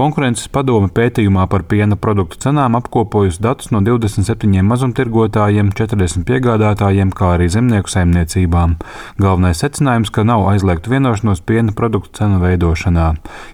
[0.00, 7.34] Konkurences padome pētījumā par piena produktu cenām apkopojusi datus no 27 mazumtirgotājiem, 40 piegādātājiem, kā
[7.34, 8.78] arī zemnieku saimniecībām.
[9.20, 13.10] Galvenais secinājums, ka nav aizliegtu vienošanos piena produktu cenu veidošanā.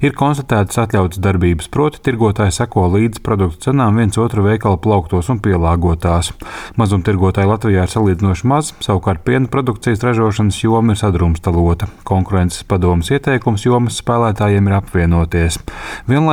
[0.06, 5.43] Ir konstatētas atļautas darbības, proti, tirgotāji seko līdzi produktu cenām viens otru veikalu plauktos un
[5.43, 6.31] pielāgotās.
[6.79, 11.91] Mazumtirgotāji Latvijā ir salīdzinoši maz, savukārt piena produkcijas ražošanas joma ir sadrumstalota.
[12.07, 15.59] Konkurences padomas ieteikums jomas spēlētājiem ir apvienoties.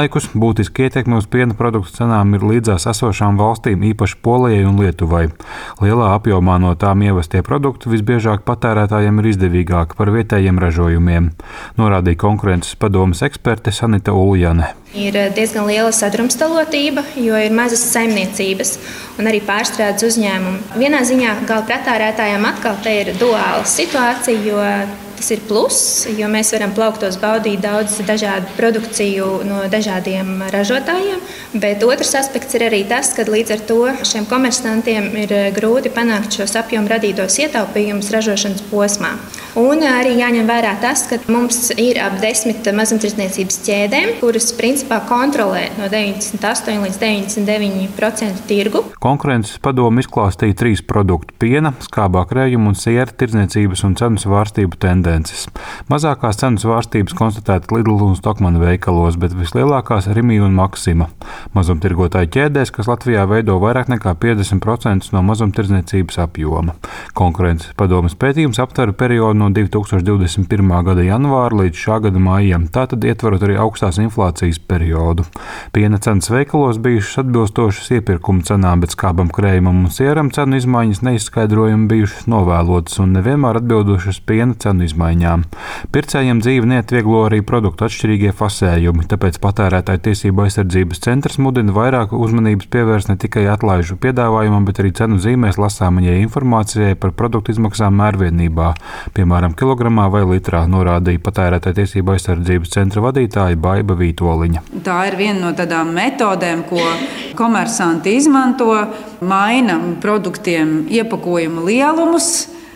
[0.03, 5.29] Vienlaikus būtiski ietekme uz piena produktu cenām ir līdzās esošām valstīm, īpaši Polijai un Lietuvai.
[5.79, 11.29] Lielā apjomā no tām ievestie produkti visbiežāk patērētājiem ir izdevīgāki par vietējiem ražojumiem,
[11.79, 14.73] norādīja konkurences padomas eksperte Sanita Uljane.
[14.91, 18.75] Ir diezgan liela sadrumstalotība, jo ir mazas saimniecības
[19.23, 20.83] un arī pārstrādes uzņēmumi.
[20.83, 24.67] Vienā ziņā gala patērētājiem atkal ir duāla situācija, jo
[25.23, 25.83] Tas ir pluss,
[26.19, 31.21] jo mēs varam plauktos baudīt daudz dažādu produkciju no dažādiem ražotājiem.
[31.63, 36.35] Bet otrs aspekts ir arī tas, ka līdz ar to šiem komersantiem ir grūti panākt
[36.41, 39.13] šos apjomu radītos ietaupījumus ražošanas posmā.
[39.53, 45.67] Un arī jāņem vērā tas, ka mums ir ap desmit mazumtirdzniecības ķēdēm, kuras principā kontrolē
[45.77, 48.81] no 98 līdz 99% tirgu.
[49.03, 55.45] Konkurences padomu izklāstīja trīs produktu- piena, skābā krējuma un siera tirdzniecības un cenu svārstību tendences.
[55.87, 61.09] Mazākās cenu svārstības konstatētas Lidl un Stokmana veikalos, bet vislielākās- Rimī un Maksima.
[61.53, 66.73] Mazumtirgotāju ķēdēs, kas Latvijā veido vairāk nekā 50% no mazumtirdzniecības apjoma.
[67.13, 70.71] Konkurences padomas pētījums aptver periodu no 2021.
[70.87, 75.25] gada janvāra līdz šā gada maijam, tātad ietverot arī augstās inflācijas periodu.
[75.75, 81.89] Piena cenas veikalos bijušas atbilstošas iepirkuma cenām, bet skābam krējumam un sieram cenu izmaiņas neizskaidrojumi
[81.91, 85.45] bijušas novēlotas un nevienmēr atbildušas piena cenu izmaiņām.
[85.93, 92.69] Pircējiem dzīvi neatvieglo arī produktu atšķirīgie fasējumi, tāpēc patērētāju tiesību aizsardzības centrs mudina vairāk uzmanības
[92.71, 98.73] pievērst ne tikai atlaižu piedāvājumam, bet arī cenu zīmēs lasāmajai informācijai par produktu izmaksām mērvienībā.
[99.13, 104.61] Piemēram, piemēram, kilogramā vai litrā, norādīja patērētāja tiesība aizsardzības centra vadītāja Baiva Vītoliņa.
[104.85, 106.81] Tā ir viena no tādām metodēm, ko
[107.37, 108.69] komersanti izmanto,
[109.25, 112.29] maina produktiem iepakojumu lielumus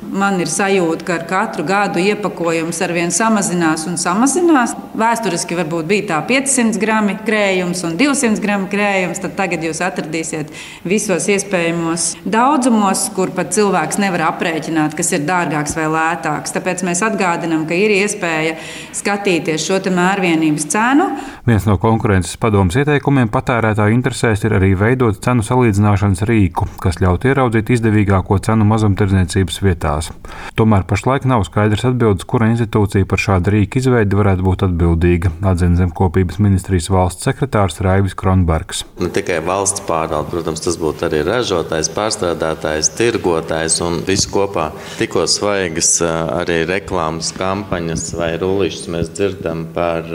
[0.07, 4.75] Man ir sajūta, ka ar katru gadu iepakojums ar vien samazinās un samazinās.
[4.97, 9.19] Vēsturiski varbūt bija tā 500 gramu krējums un 200 gramu krējums.
[9.23, 10.53] Tad tagad jūs atradīsiet
[10.87, 16.55] visos iespējamos daudzumos, kur pat cilvēks nevar aprēķināt, kas ir dārgāks vai lētāks.
[16.55, 18.55] Tāpēc mēs atgādinām, ka ir iespēja
[18.95, 21.09] skatīties šo mērvienības cenu.
[21.47, 27.31] Viens no konkurences padomus ieteikumiem patērētāju interesēs ir arī veidot cenu salīdzināšanas rīku, kas ļautu
[27.31, 30.11] ieraudzīt izdevīgāko cenu mazumtirdzniecības vietā lietās.
[30.57, 35.77] Tomēr pašlaik nav skaidrs atbildes, kura institūcija par šādu rīku izveidi varētu būt atbildīga, atzina
[35.77, 38.85] zemkopības ministrijas valsts sekretārs Raivis Kronbergs.
[39.01, 44.71] Ne tikai valsts pārvalde, protams, tas būtu arī ražotājs, pārstrādātājs, tirgotājs un viss kopā.
[44.97, 50.09] Tikko svaigas arī reklāmas kampaņas vai rullīšas mēs dzirdam par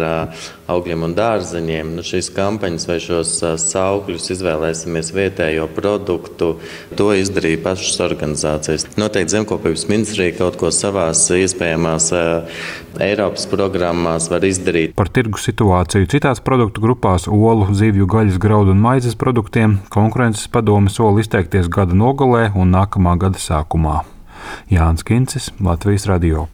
[0.72, 1.94] augļiem un dārzeņiem.
[1.97, 6.54] Nu, šīs kampaņas vai šos saukļus izvēlēsimies vietējo produktu,
[6.99, 8.87] to izdarīja pašas organizācijas.
[9.00, 12.10] Noteikti zemkopības Lauksaimniecības ministrija kaut ko savās iespējamās
[13.00, 14.93] Eiropas programmās var izdarīt.
[14.99, 20.93] Par tirgu situāciju citās produktu grupās, olu, zivju, gaļas, graudu un maizes produktiem konkurences padome
[20.93, 24.03] sola izteikties gada nogalē un nākamā gada sākumā.
[24.69, 26.50] Jānis Kincis, Latvijas Radio.